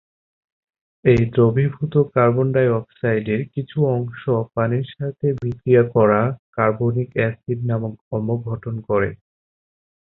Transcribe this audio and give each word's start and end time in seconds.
এই 1.05 1.21
দ্রবীভূত 1.33 1.93
কার্বন 2.15 2.47
ডাই-অক্সাইডের 2.55 3.41
কিছু 3.53 3.77
অংশ 3.95 4.21
পানির 4.53 4.85
সাথে 4.95 5.25
বিক্রিয়া 5.41 5.83
করা 5.95 6.21
কার্বনিক 6.51 7.09
অ্যাসিড 7.15 7.59
নামক 7.69 7.93
অম্ল 8.11 8.29
গঠন 8.47 8.75
করে। 8.89 9.09